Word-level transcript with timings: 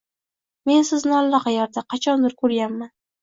Men 0.69 0.87
sizni 0.87 1.13
allaqayerda, 1.17 1.85
qachondir 1.95 2.35
ko’rganman. 2.43 2.93